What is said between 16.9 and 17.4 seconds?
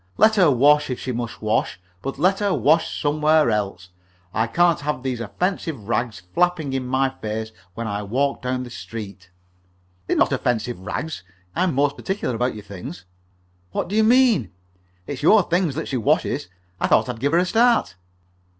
I'd give her